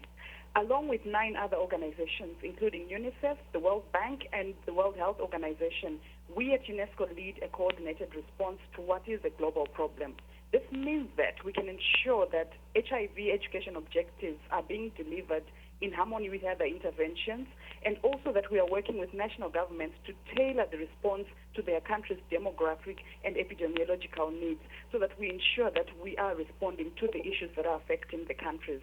Along 0.55 0.87
with 0.87 1.01
nine 1.07 1.35
other 1.35 1.57
organizations, 1.57 2.37
including 2.43 2.85
UNICEF, 2.85 3.37
the 3.51 3.59
World 3.59 3.91
Bank, 3.91 4.29
and 4.31 4.53
the 4.67 4.75
World 4.75 4.95
Health 4.95 5.17
Organization, 5.19 5.97
we 6.35 6.53
at 6.53 6.65
UNESCO 6.69 7.09
lead 7.17 7.41
a 7.41 7.47
coordinated 7.47 8.13
response 8.13 8.59
to 8.75 8.81
what 8.81 9.01
is 9.07 9.19
a 9.25 9.31
global 9.41 9.65
problem. 9.73 10.13
This 10.51 10.63
means 10.71 11.09
that 11.17 11.45
we 11.45 11.53
can 11.53 11.69
ensure 11.69 12.25
that 12.31 12.51
HIV 12.75 13.17
education 13.31 13.75
objectives 13.75 14.39
are 14.51 14.63
being 14.63 14.91
delivered 14.97 15.43
in 15.81 15.93
harmony 15.93 16.29
with 16.29 16.43
other 16.43 16.65
interventions, 16.65 17.47
and 17.85 17.97
also 18.03 18.33
that 18.33 18.51
we 18.51 18.59
are 18.59 18.67
working 18.67 18.99
with 18.99 19.13
national 19.13 19.49
governments 19.49 19.95
to 20.07 20.13
tailor 20.35 20.65
the 20.69 20.77
response 20.77 21.25
to 21.55 21.61
their 21.61 21.79
country's 21.79 22.19
demographic 22.31 22.97
and 23.23 23.35
epidemiological 23.35 24.33
needs 24.33 24.59
so 24.91 24.99
that 24.99 25.17
we 25.19 25.29
ensure 25.29 25.71
that 25.71 25.87
we 26.03 26.17
are 26.17 26.35
responding 26.35 26.91
to 26.99 27.07
the 27.13 27.21
issues 27.21 27.51
that 27.55 27.65
are 27.65 27.77
affecting 27.77 28.25
the 28.27 28.33
countries. 28.33 28.81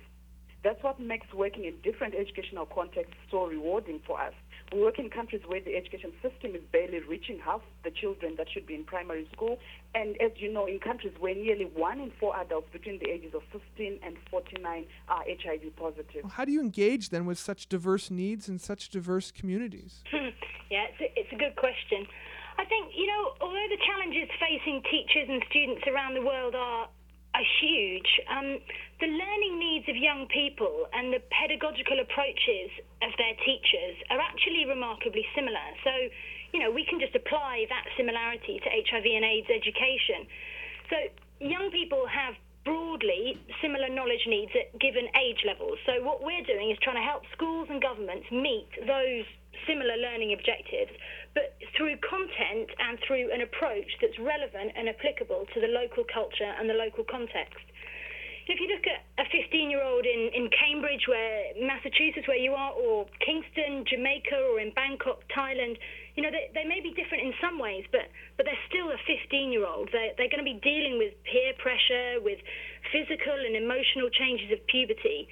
That's 0.65 0.83
what 0.83 0.99
makes 0.99 1.27
working 1.35 1.65
in 1.65 1.75
different 1.83 2.15
educational 2.15 2.67
contexts 2.67 3.15
so 3.31 3.47
rewarding 3.47 4.01
for 4.07 4.21
us. 4.21 4.33
We 4.73 4.81
work 4.81 4.99
in 4.99 5.11
countries 5.11 5.43
where 5.47 5.61
the 5.61 5.77
education 5.77 6.13
system 6.23 6.55
is 6.55 6.63
barely 6.73 7.01
reaching 7.01 7.39
half 7.39 7.61
the 7.85 7.91
children 7.91 8.35
that 8.37 8.49
should 8.53 8.67
be 8.67 8.75
in 8.75 8.85
primary 8.85 9.29
school. 9.33 9.59
And 9.95 10.21
as 10.21 10.33
you 10.37 10.53
know, 10.53 10.67
in 10.67 10.81
countries 10.81 11.13
where 11.21 11.35
nearly 11.35 11.65
one 11.65 12.01
in 12.01 12.13
four 12.19 12.37
adults 12.37 12.69
between 12.73 12.99
the 12.99 13.09
ages 13.09 13.33
of 13.35 13.43
15 13.53 14.01
and 14.05 14.17
49 14.31 14.85
are 15.09 15.25
HIV 15.29 15.77
positive. 15.77 16.25
How 16.31 16.45
do 16.45 16.53
you 16.53 16.61
engage 16.61 17.11
then 17.11 17.27
with 17.27 17.39
such 17.39 17.69
diverse 17.69 18.11
needs 18.11 18.49
and 18.49 18.61
such 18.61 18.89
diverse 18.89 19.31
communities? 19.31 20.03
yeah, 20.13 20.87
it's 20.91 21.01
a, 21.01 21.21
it's 21.21 21.33
a 21.33 21.37
good 21.37 21.57
question. 21.57 22.07
I 22.59 22.65
think, 22.65 22.93
you 22.97 23.07
know, 23.07 23.35
although 23.41 23.69
the 23.69 23.79
challenges 23.85 24.29
facing 24.41 24.83
teachers 24.91 25.29
and 25.29 25.43
students 25.51 25.83
around 25.87 26.15
the 26.15 26.23
world 26.23 26.55
are 26.55 26.89
are 27.37 27.49
huge. 27.61 28.09
Um, 28.33 28.57
the 28.97 29.13
learning 29.13 29.61
needs 29.61 29.85
of 29.93 29.97
young 29.97 30.25
people 30.33 30.89
and 30.97 31.13
the 31.13 31.21
pedagogical 31.29 32.01
approaches 32.01 32.73
of 33.05 33.13
their 33.21 33.37
teachers 33.45 34.01
are 34.09 34.21
actually 34.21 34.65
remarkably 34.65 35.25
similar. 35.37 35.69
So, 35.85 35.93
you 36.57 36.61
know, 36.65 36.73
we 36.73 36.89
can 36.89 36.97
just 36.97 37.13
apply 37.13 37.69
that 37.69 37.85
similarity 37.97 38.57
to 38.65 38.69
HIV 38.73 39.05
and 39.05 39.25
AIDS 39.25 39.53
education. 39.53 40.25
So, 40.89 40.97
young 41.45 41.69
people 41.69 42.09
have 42.09 42.41
broadly 42.65 43.39
similar 43.61 43.93
knowledge 43.93 44.25
needs 44.27 44.51
at 44.57 44.73
given 44.81 45.07
age 45.21 45.45
levels. 45.45 45.77
So, 45.85 46.01
what 46.01 46.25
we're 46.25 46.47
doing 46.49 46.73
is 46.73 46.79
trying 46.81 46.97
to 46.97 47.05
help 47.05 47.29
schools 47.37 47.69
and 47.69 47.85
governments 47.85 48.33
meet 48.33 48.69
those 48.81 49.29
similar 49.69 49.97
learning 49.97 50.33
objectives, 50.33 50.93
but 51.35 51.56
through 51.77 51.97
content 52.01 52.73
and 52.81 52.99
through 53.07 53.29
an 53.33 53.45
approach 53.45 53.87
that's 54.01 54.17
relevant 54.19 54.73
and 54.75 54.89
applicable 54.89 55.45
to 55.53 55.61
the 55.61 55.69
local 55.69 56.05
culture 56.09 56.49
and 56.59 56.69
the 56.69 56.75
local 56.75 57.05
context. 57.05 57.61
if 58.49 58.63
you 58.63 58.71
look 58.71 58.87
at 58.87 59.03
a 59.19 59.27
15 59.29 59.71
year 59.71 59.83
old 59.83 60.07
in, 60.07 60.31
in 60.33 60.49
Cambridge, 60.55 61.05
where 61.11 61.53
Massachusetts, 61.61 62.27
where 62.31 62.39
you 62.39 62.55
are, 62.55 62.73
or 62.73 63.05
Kingston, 63.21 63.85
Jamaica, 63.85 64.39
or 64.39 64.61
in 64.63 64.71
Bangkok, 64.73 65.21
Thailand, 65.35 65.77
you 66.15 66.23
know, 66.23 66.31
they, 66.31 66.49
they 66.55 66.65
may 66.65 66.81
be 66.81 66.95
different 66.95 67.27
in 67.27 67.35
some 67.43 67.59
ways, 67.59 67.85
but, 67.93 68.09
but 68.39 68.47
they're 68.47 68.65
still 68.71 68.89
a 68.95 68.99
15 69.05 69.53
year 69.53 69.67
old. 69.67 69.91
They're, 69.93 70.15
they're 70.17 70.33
going 70.33 70.43
to 70.43 70.49
be 70.49 70.63
dealing 70.63 70.97
with 70.97 71.13
peer 71.27 71.53
pressure, 71.59 72.23
with 72.23 72.39
physical 72.95 73.35
and 73.35 73.59
emotional 73.59 74.09
changes 74.15 74.55
of 74.55 74.65
puberty. 74.71 75.29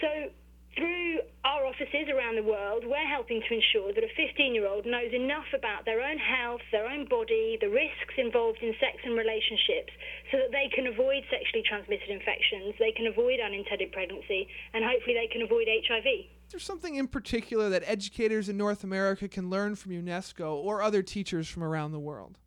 So 0.00 0.30
through 0.78 1.18
our 1.44 1.66
offices 1.66 2.06
around 2.06 2.36
the 2.36 2.46
world, 2.46 2.84
we're 2.86 3.10
helping 3.10 3.42
to 3.42 3.50
ensure 3.54 3.92
that 3.92 4.04
a 4.04 4.12
15 4.14 4.54
year 4.54 4.66
old 4.66 4.86
knows 4.86 5.12
enough 5.12 5.50
about 5.52 5.84
their 5.84 6.00
own 6.00 6.16
health, 6.16 6.60
their 6.70 6.86
own 6.86 7.04
body, 7.10 7.58
the 7.60 7.68
risks 7.68 8.14
involved 8.16 8.62
in 8.62 8.72
sex 8.78 9.02
and 9.04 9.18
relationships, 9.18 9.90
so 10.30 10.38
that 10.38 10.54
they 10.54 10.70
can 10.70 10.86
avoid 10.86 11.26
sexually 11.28 11.66
transmitted 11.66 12.08
infections, 12.08 12.74
they 12.78 12.92
can 12.92 13.06
avoid 13.06 13.40
unintended 13.42 13.90
pregnancy, 13.90 14.46
and 14.72 14.84
hopefully 14.84 15.18
they 15.18 15.26
can 15.26 15.42
avoid 15.42 15.66
HIV. 15.66 16.06
Is 16.46 16.52
there 16.52 16.60
something 16.60 16.94
in 16.94 17.08
particular 17.08 17.68
that 17.70 17.82
educators 17.84 18.48
in 18.48 18.56
North 18.56 18.84
America 18.84 19.28
can 19.28 19.50
learn 19.50 19.74
from 19.74 19.92
UNESCO 19.92 20.54
or 20.54 20.80
other 20.80 21.02
teachers 21.02 21.48
from 21.48 21.62
around 21.62 21.92
the 21.92 22.00
world? 22.00 22.38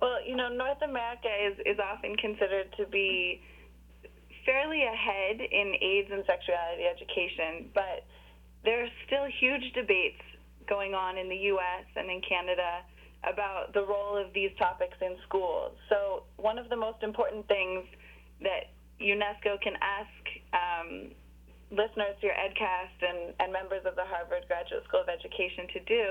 Well, 0.00 0.20
you 0.24 0.36
know, 0.36 0.48
North 0.50 0.82
America 0.82 1.28
is, 1.48 1.58
is 1.64 1.78
often 1.80 2.14
considered 2.16 2.68
to 2.76 2.86
be 2.86 3.40
fairly 4.46 4.84
ahead 4.86 5.42
in 5.42 5.74
AIDS 5.82 6.08
and 6.14 6.24
sexuality 6.24 6.86
education, 6.86 7.68
but 7.74 8.06
there 8.64 8.82
are 8.82 8.92
still 9.06 9.26
huge 9.26 9.74
debates 9.74 10.22
going 10.68 10.94
on 10.94 11.18
in 11.18 11.28
the 11.28 11.50
U.S. 11.54 11.84
and 11.94 12.10
in 12.10 12.22
Canada 12.22 12.82
about 13.26 13.74
the 13.74 13.82
role 13.82 14.16
of 14.16 14.32
these 14.32 14.50
topics 14.58 14.96
in 15.02 15.16
schools. 15.26 15.74
So, 15.88 16.22
one 16.36 16.58
of 16.58 16.68
the 16.68 16.76
most 16.76 17.02
important 17.02 17.46
things 17.48 17.84
that 18.40 18.70
UNESCO 19.02 19.60
can 19.60 19.74
ask 19.82 20.22
um, 20.54 21.10
listeners 21.70 22.14
to 22.20 22.26
your 22.30 22.38
EdCast 22.38 22.98
and, 23.02 23.34
and 23.40 23.52
members 23.52 23.82
of 23.84 23.96
the 23.96 24.06
Harvard 24.06 24.46
Graduate 24.46 24.84
School 24.86 25.02
of 25.02 25.10
Education 25.10 25.66
to 25.74 25.80
do 25.84 26.04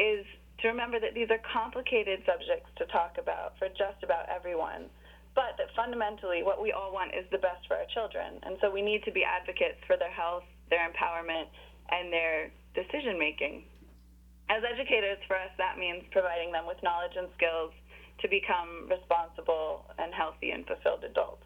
is 0.00 0.24
to 0.62 0.68
remember 0.68 0.98
that 1.00 1.12
these 1.12 1.28
are 1.28 1.40
complicated 1.52 2.24
subjects 2.24 2.70
to 2.80 2.86
talk 2.88 3.20
about 3.20 3.52
for 3.58 3.68
just 3.68 4.00
about 4.02 4.24
everyone 4.32 4.88
but 5.36 5.54
that 5.60 5.68
fundamentally 5.76 6.42
what 6.42 6.58
we 6.58 6.72
all 6.72 6.90
want 6.90 7.12
is 7.12 7.28
the 7.30 7.38
best 7.38 7.62
for 7.68 7.76
our 7.76 7.86
children. 7.92 8.40
And 8.42 8.56
so 8.64 8.72
we 8.72 8.80
need 8.80 9.04
to 9.04 9.12
be 9.12 9.22
advocates 9.22 9.78
for 9.86 10.00
their 10.00 10.10
health, 10.10 10.48
their 10.72 10.82
empowerment, 10.88 11.52
and 11.92 12.10
their 12.10 12.50
decision 12.72 13.20
making. 13.20 13.62
As 14.48 14.64
educators, 14.64 15.20
for 15.28 15.36
us, 15.36 15.52
that 15.60 15.76
means 15.76 16.02
providing 16.10 16.50
them 16.50 16.66
with 16.66 16.80
knowledge 16.82 17.14
and 17.14 17.28
skills 17.36 17.76
to 18.24 18.26
become 18.32 18.88
responsible 18.88 19.84
and 20.00 20.14
healthy 20.14 20.50
and 20.56 20.64
fulfilled 20.64 21.04
adults. 21.04 21.44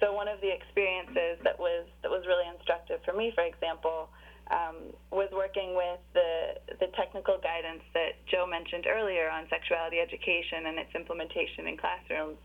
So 0.00 0.12
one 0.12 0.28
of 0.28 0.40
the 0.44 0.52
experiences 0.52 1.40
that 1.44 1.56
was 1.56 1.86
that 2.02 2.10
was 2.10 2.26
really 2.26 2.44
instructive 2.50 3.00
for 3.06 3.14
me, 3.14 3.32
for 3.32 3.46
example, 3.46 4.10
um, 4.50 4.92
was 5.14 5.30
working 5.32 5.72
with 5.78 6.02
the 6.12 6.60
the 6.82 6.90
technical 6.98 7.38
guidance 7.38 7.86
that 7.94 8.18
Joe 8.26 8.44
mentioned 8.44 8.84
earlier 8.90 9.30
on 9.30 9.48
sexuality 9.48 10.02
education 10.02 10.66
and 10.66 10.76
its 10.78 10.92
implementation 10.94 11.70
in 11.70 11.78
classrooms. 11.78 12.36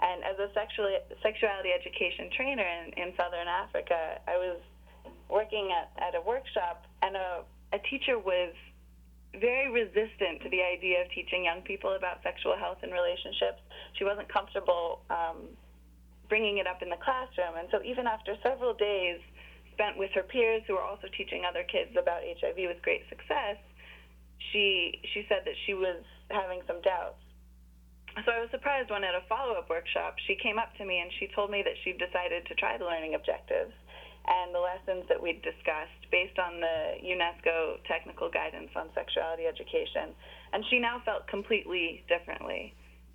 And 0.00 0.24
as 0.24 0.38
a 0.40 0.48
sexually, 0.54 0.96
sexuality 1.22 1.70
education 1.76 2.30
trainer 2.32 2.64
in, 2.64 2.92
in 2.96 3.12
Southern 3.16 3.48
Africa, 3.48 4.20
I 4.26 4.36
was 4.40 4.60
working 5.28 5.70
at, 5.76 5.92
at 6.00 6.14
a 6.16 6.22
workshop, 6.24 6.88
and 7.02 7.16
a, 7.16 7.44
a 7.72 7.78
teacher 7.90 8.18
was 8.18 8.52
very 9.38 9.70
resistant 9.70 10.42
to 10.42 10.48
the 10.50 10.62
idea 10.62 11.02
of 11.02 11.10
teaching 11.12 11.44
young 11.44 11.62
people 11.62 11.94
about 11.94 12.18
sexual 12.22 12.56
health 12.56 12.78
and 12.82 12.92
relationships. 12.92 13.62
She 13.94 14.04
wasn't 14.04 14.32
comfortable 14.32 15.04
um, 15.10 15.52
bringing 16.28 16.58
it 16.58 16.66
up 16.66 16.82
in 16.82 16.88
the 16.88 16.98
classroom. 16.98 17.54
And 17.58 17.68
so, 17.70 17.78
even 17.84 18.06
after 18.06 18.34
several 18.42 18.74
days 18.74 19.20
spent 19.74 19.96
with 19.96 20.10
her 20.14 20.22
peers 20.22 20.62
who 20.66 20.74
were 20.74 20.82
also 20.82 21.06
teaching 21.16 21.44
other 21.44 21.62
kids 21.62 21.94
about 21.94 22.22
HIV 22.24 22.56
with 22.56 22.82
great 22.82 23.06
success, 23.08 23.56
she, 24.50 24.98
she 25.12 25.26
said 25.28 25.42
that 25.44 25.54
she 25.66 25.74
was 25.74 26.02
having 26.30 26.60
some 26.66 26.80
doubts. 26.80 27.20
So 28.26 28.32
I 28.32 28.40
was 28.40 28.50
surprised 28.50 28.90
when 28.90 29.00
at 29.04 29.14
a 29.14 29.24
follow 29.32 29.56
up 29.56 29.70
workshop 29.70 30.16
she 30.26 30.36
came 30.36 30.58
up 30.58 30.76
to 30.76 30.84
me 30.84 31.00
and 31.00 31.08
she 31.16 31.28
told 31.32 31.48
me 31.48 31.62
that 31.64 31.72
she'd 31.84 31.96
decided 31.96 32.44
to 32.46 32.54
try 32.60 32.76
the 32.76 32.84
learning 32.84 33.14
objectives 33.14 33.72
and 34.28 34.52
the 34.52 34.60
lessons 34.60 35.08
that 35.08 35.16
we'd 35.16 35.40
discussed 35.40 36.04
based 36.12 36.36
on 36.36 36.60
the 36.60 37.00
UNESCO 37.00 37.80
technical 37.88 38.28
guidance 38.28 38.68
on 38.76 38.92
sexuality 38.92 39.48
education. 39.48 40.12
And 40.52 40.60
she 40.68 40.78
now 40.78 41.00
felt 41.08 41.26
completely 41.32 42.04
differently. 42.12 42.74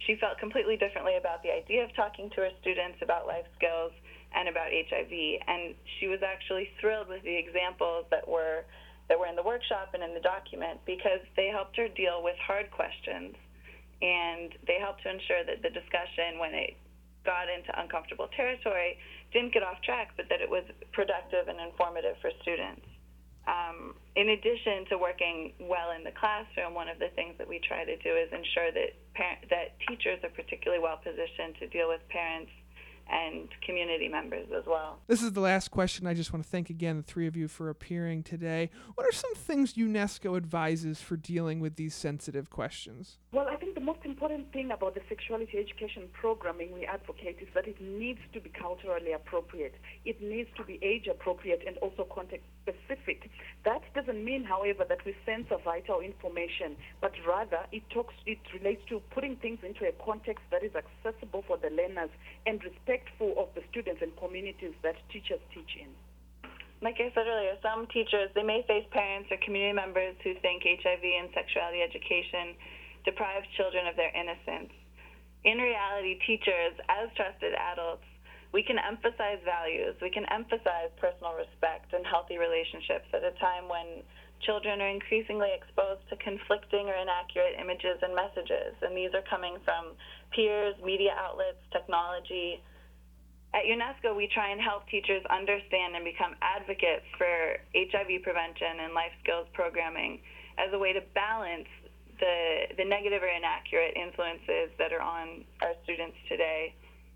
She 0.10 0.18
felt 0.18 0.40
completely 0.42 0.76
differently 0.78 1.18
about 1.22 1.44
the 1.46 1.54
idea 1.54 1.86
of 1.86 1.94
talking 1.94 2.34
to 2.34 2.50
her 2.50 2.52
students 2.62 2.98
about 3.06 3.28
life 3.30 3.46
skills 3.56 3.94
and 4.34 4.50
about 4.50 4.74
HIV. 4.74 5.14
And 5.46 5.78
she 6.00 6.08
was 6.10 6.26
actually 6.26 6.74
thrilled 6.82 7.10
with 7.14 7.22
the 7.22 7.36
examples 7.38 8.10
that 8.10 8.26
were 8.26 8.66
that 9.08 9.20
were 9.20 9.30
in 9.30 9.38
the 9.38 9.46
workshop 9.46 9.94
and 9.94 10.02
in 10.02 10.18
the 10.18 10.26
document 10.26 10.82
because 10.88 11.22
they 11.38 11.54
helped 11.54 11.78
her 11.78 11.88
deal 11.94 12.26
with 12.26 12.34
hard 12.42 12.72
questions 12.72 13.38
and 14.02 14.52
they 14.68 14.80
helped 14.80 15.04
to 15.04 15.10
ensure 15.10 15.44
that 15.46 15.62
the 15.64 15.70
discussion 15.70 16.40
when 16.40 16.54
it 16.54 16.76
got 17.26 17.50
into 17.50 17.74
uncomfortable 17.80 18.30
territory 18.36 18.98
didn't 19.34 19.54
get 19.54 19.64
off 19.64 19.82
track, 19.82 20.14
but 20.16 20.30
that 20.30 20.42
it 20.42 20.50
was 20.50 20.64
productive 20.94 21.48
and 21.48 21.60
informative 21.60 22.16
for 22.22 22.30
students. 22.42 22.86
Um, 23.46 23.94
in 24.16 24.30
addition 24.30 24.90
to 24.90 24.98
working 24.98 25.54
well 25.62 25.92
in 25.94 26.04
the 26.04 26.14
classroom, 26.18 26.74
one 26.74 26.90
of 26.90 26.98
the 26.98 27.14
things 27.14 27.38
that 27.38 27.48
we 27.48 27.62
try 27.62 27.86
to 27.86 27.98
do 28.02 28.12
is 28.18 28.30
ensure 28.34 28.74
that 28.74 28.98
parent, 29.14 29.46
that 29.54 29.78
teachers 29.86 30.18
are 30.26 30.34
particularly 30.34 30.82
well 30.82 30.98
positioned 30.98 31.54
to 31.62 31.68
deal 31.70 31.90
with 31.90 32.02
parents 32.10 32.50
and 33.10 33.50
community 33.66 34.08
members 34.08 34.48
as 34.56 34.64
well. 34.66 35.00
This 35.08 35.22
is 35.22 35.34
the 35.34 35.40
last 35.40 35.70
question. 35.70 36.08
I 36.08 36.14
just 36.14 36.34
want 36.34 36.44
to 36.44 36.50
thank 36.50 36.70
again 36.70 36.98
the 36.98 37.04
three 37.04 37.28
of 37.28 37.36
you 37.36 37.48
for 37.48 37.70
appearing 37.70 38.24
today. 38.24 38.70
What 38.96 39.06
are 39.06 39.12
some 39.12 39.36
things 39.36 39.74
UNESCO 39.74 40.36
advises 40.38 41.02
for 41.02 41.16
dealing 41.16 41.60
with 41.60 41.76
these 41.76 41.94
sensitive 41.94 42.50
questions? 42.50 43.18
Well, 43.32 43.48
I 43.48 43.58
think 43.58 43.76
the 43.76 43.82
most 43.82 44.00
important 44.04 44.52
thing 44.52 44.72
about 44.72 44.96
the 44.96 45.02
sexuality 45.08 45.58
education 45.58 46.04
programming 46.14 46.74
we 46.74 46.86
advocate 46.86 47.38
is 47.42 47.48
that 47.54 47.68
it 47.68 47.80
needs 47.80 48.20
to 48.34 48.40
be 48.40 48.50
culturally 48.50 49.12
appropriate. 49.12 49.76
It 50.06 50.22
needs 50.22 50.50
to 50.58 50.64
be 50.64 50.80
age 50.82 51.08
appropriate 51.08 51.62
and 51.68 51.78
also 51.78 52.08
context 52.14 52.46
specific. 52.64 53.30
That 53.64 53.82
doesn't 53.94 54.24
mean, 54.24 54.44
however, 54.44 54.86
that 54.88 55.06
we 55.06 55.16
censor 55.26 55.58
vital 55.64 56.00
information, 56.00 56.76
but 57.02 57.12
rather 57.28 57.60
it 57.72 57.84
talks 57.90 58.14
it 58.26 58.40
relates 58.54 58.82
to 58.90 59.02
putting 59.14 59.36
things 59.36 59.60
into 59.64 59.86
a 59.86 59.92
context 60.04 60.44
that 60.52 60.64
is 60.64 60.72
accessible 60.76 61.44
for 61.48 61.58
the 61.58 61.70
learners 61.70 62.10
and 62.46 62.64
respectful 62.96 63.36
of 63.36 63.52
the 63.56 63.62
students 63.72 64.02
and 64.02 64.16
communities 64.16 64.72
that 64.84 64.96
teachers 65.12 65.40
teach 65.52 65.76
in. 65.76 65.92
Like 66.82 66.96
I 67.00 67.12
said 67.12 67.28
earlier, 67.28 67.60
some 67.60 67.88
teachers 67.92 68.32
they 68.36 68.44
may 68.44 68.64
face 68.68 68.86
parents 68.92 69.28
or 69.32 69.38
community 69.44 69.76
members 69.76 70.16
who 70.24 70.36
think 70.40 70.64
HIV 70.64 71.04
and 71.04 71.28
sexuality 71.36 71.84
education 71.84 72.56
deprives 73.04 73.48
children 73.58 73.88
of 73.88 73.96
their 73.96 74.12
innocence. 74.16 74.72
In 75.44 75.58
reality, 75.60 76.20
teachers, 76.26 76.74
as 76.90 77.12
trusted 77.16 77.54
adults, 77.54 78.08
we 78.52 78.64
can 78.64 78.80
emphasize 78.80 79.44
values, 79.44 79.96
we 80.02 80.10
can 80.10 80.24
emphasize 80.32 80.88
personal 80.96 81.36
respect 81.36 81.92
and 81.92 82.08
healthy 82.08 82.40
relationships 82.40 83.08
at 83.12 83.24
a 83.24 83.36
time 83.44 83.68
when 83.68 84.04
children 84.48 84.80
are 84.80 84.88
increasingly 84.88 85.52
exposed 85.52 86.04
to 86.08 86.16
conflicting 86.24 86.88
or 86.88 86.96
inaccurate 86.96 87.60
images 87.60 88.00
and 88.00 88.16
messages. 88.16 88.76
And 88.84 88.96
these 88.96 89.12
are 89.12 89.24
coming 89.28 89.60
from 89.64 89.96
peers, 90.32 90.76
media 90.84 91.16
outlets, 91.20 91.60
technology. 91.72 92.64
At 93.56 93.64
UNESCO, 93.72 94.12
we 94.12 94.28
try 94.28 94.52
and 94.52 94.60
help 94.60 94.84
teachers 94.92 95.24
understand 95.32 95.96
and 95.96 96.04
become 96.04 96.36
advocates 96.44 97.08
for 97.18 97.56
HIV 97.72 98.20
prevention 98.22 98.84
and 98.84 98.92
life 98.92 99.16
skills 99.24 99.48
programming 99.56 100.20
as 100.60 100.76
a 100.76 100.80
way 100.80 100.92
to 100.92 101.00
balance 101.16 101.72
the, 102.20 102.68
the 102.76 102.84
negative 102.84 103.24
or 103.24 103.32
inaccurate 103.32 103.96
influences 103.96 104.76
that 104.76 104.92
are 104.92 105.00
on 105.00 105.48
our 105.64 105.72
students 105.88 106.20
today 106.28 106.76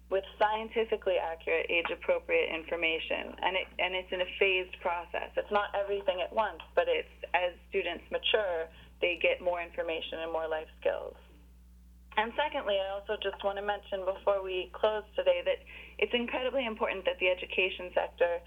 with 0.09 0.23
scientifically 0.39 1.19
accurate, 1.19 1.67
age-appropriate 1.69 2.49
information, 2.55 3.35
and 3.43 3.59
it 3.59 3.67
and 3.77 3.93
it's 3.93 4.09
in 4.11 4.21
a 4.21 4.29
phased 4.39 4.73
process. 4.81 5.29
It's 5.35 5.51
not 5.51 5.69
everything 5.75 6.23
at 6.23 6.33
once, 6.33 6.63
but 6.73 6.87
it's 6.87 7.13
as 7.35 7.51
students 7.69 8.03
mature, 8.09 8.71
they 9.01 9.19
get 9.21 9.43
more 9.43 9.61
information 9.61 10.23
and 10.23 10.31
more 10.31 10.47
life 10.47 10.71
skills. 10.79 11.19
And 12.19 12.35
secondly, 12.35 12.75
I 12.75 12.91
also 12.99 13.15
just 13.23 13.39
want 13.47 13.55
to 13.55 13.63
mention 13.63 14.03
before 14.03 14.43
we 14.43 14.67
close 14.75 15.07
today 15.15 15.39
that 15.47 15.63
it's 16.03 16.11
incredibly 16.11 16.67
important 16.67 17.07
that 17.07 17.15
the 17.23 17.31
education 17.31 17.95
sector 17.95 18.43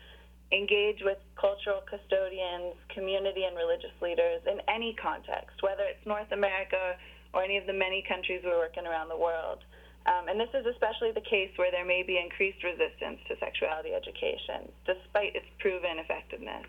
engage 0.53 1.01
with 1.01 1.17
cultural 1.41 1.81
custodians, 1.89 2.77
community 2.93 3.49
and 3.49 3.57
religious 3.57 3.97
leaders 4.05 4.45
in 4.45 4.61
any 4.69 4.93
context, 5.01 5.57
whether 5.65 5.89
it's 5.89 6.05
North 6.05 6.29
America 6.37 7.01
or 7.33 7.41
any 7.41 7.57
of 7.57 7.65
the 7.65 7.73
many 7.73 8.05
countries 8.05 8.45
we're 8.45 8.61
working 8.61 8.85
around 8.85 9.09
the 9.09 9.17
world. 9.17 9.65
Um, 10.05 10.29
and 10.29 10.37
this 10.37 10.53
is 10.53 10.69
especially 10.69 11.17
the 11.17 11.25
case 11.25 11.49
where 11.57 11.73
there 11.73 11.89
may 11.89 12.05
be 12.05 12.21
increased 12.21 12.61
resistance 12.61 13.25
to 13.33 13.41
sexuality 13.41 13.97
education, 13.97 14.69
despite 14.85 15.33
its 15.33 15.49
proven 15.65 15.97
effectiveness. 15.97 16.69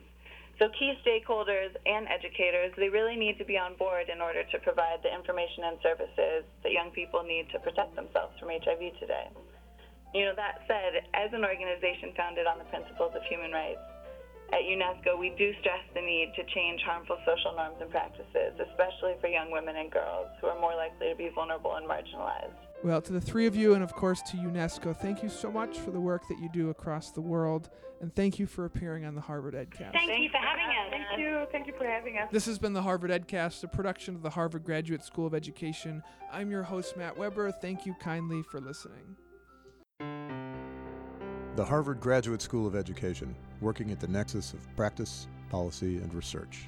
So 0.59 0.69
key 0.77 0.93
stakeholders 1.01 1.73
and 1.85 2.05
educators, 2.07 2.71
they 2.77 2.89
really 2.89 3.17
need 3.17 3.37
to 3.41 3.45
be 3.45 3.57
on 3.57 3.75
board 3.75 4.09
in 4.13 4.21
order 4.21 4.43
to 4.45 4.57
provide 4.59 5.01
the 5.01 5.09
information 5.09 5.65
and 5.65 5.77
services 5.81 6.45
that 6.61 6.71
young 6.71 6.91
people 6.91 7.23
need 7.25 7.49
to 7.51 7.59
protect 7.59 7.95
themselves 7.95 8.37
from 8.39 8.53
HIV 8.53 9.01
today. 9.01 9.33
You 10.13 10.29
know, 10.29 10.35
that 10.37 10.61
said, 10.69 11.09
as 11.17 11.33
an 11.33 11.41
organization 11.41 12.13
founded 12.13 12.45
on 12.45 12.61
the 12.61 12.69
principles 12.69 13.17
of 13.17 13.25
human 13.25 13.49
rights, 13.49 13.81
at 14.53 14.61
UNESCO, 14.61 15.17
we 15.17 15.33
do 15.33 15.49
stress 15.61 15.81
the 15.97 16.01
need 16.01 16.29
to 16.37 16.45
change 16.53 16.85
harmful 16.85 17.17
social 17.25 17.57
norms 17.57 17.81
and 17.81 17.89
practices, 17.89 18.53
especially 18.61 19.17
for 19.17 19.25
young 19.25 19.49
women 19.49 19.73
and 19.75 19.89
girls 19.89 20.29
who 20.37 20.45
are 20.45 20.59
more 20.61 20.77
likely 20.77 21.09
to 21.09 21.17
be 21.17 21.33
vulnerable 21.33 21.73
and 21.81 21.89
marginalized. 21.89 22.53
Well, 22.83 23.01
to 23.01 23.13
the 23.13 23.21
three 23.21 23.47
of 23.47 23.55
you, 23.55 23.75
and 23.75 23.83
of 23.83 23.93
course 23.93 24.21
to 24.23 24.37
UNESCO, 24.37 24.95
thank 24.95 25.23
you 25.23 25.29
so 25.29 25.49
much 25.49 25.79
for 25.79 25.91
the 25.91 26.01
work 26.01 26.27
that 26.27 26.37
you 26.39 26.49
do 26.51 26.69
across 26.69 27.11
the 27.11 27.21
world, 27.21 27.69
and 28.01 28.13
thank 28.13 28.39
you 28.39 28.45
for 28.45 28.65
appearing 28.65 29.05
on 29.05 29.15
the 29.15 29.21
Harvard 29.21 29.53
EdCast. 29.53 29.93
Thank 29.93 30.21
you 30.21 30.29
for 30.29 30.37
having 30.37 30.65
us. 30.65 30.89
Thank 30.89 31.19
you. 31.19 31.45
Thank 31.49 31.67
you 31.67 31.73
for 31.77 31.85
having 31.85 32.17
us. 32.17 32.27
This 32.29 32.45
has 32.45 32.59
been 32.59 32.73
the 32.73 32.81
Harvard 32.81 33.09
EdCast, 33.09 33.63
a 33.63 33.69
production 33.69 34.15
of 34.15 34.21
the 34.21 34.29
Harvard 34.29 34.65
Graduate 34.65 35.01
School 35.01 35.25
of 35.25 35.33
Education. 35.33 36.03
I'm 36.29 36.51
your 36.51 36.63
host, 36.63 36.97
Matt 36.97 37.17
Weber. 37.17 37.53
Thank 37.53 37.85
you 37.85 37.95
kindly 38.01 38.43
for 38.43 38.59
listening. 38.59 39.15
The 41.55 41.63
Harvard 41.63 42.01
Graduate 42.01 42.41
School 42.41 42.67
of 42.67 42.75
Education, 42.75 43.33
working 43.61 43.91
at 43.91 44.01
the 44.01 44.07
nexus 44.09 44.51
of 44.51 44.75
practice, 44.75 45.27
policy, 45.49 45.97
and 45.97 46.13
research. 46.13 46.67